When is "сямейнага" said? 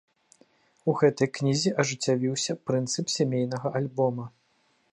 3.17-3.67